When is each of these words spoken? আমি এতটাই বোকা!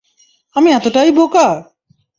আমি 0.55 0.69
এতটাই 0.71 1.09
বোকা! 1.11 1.47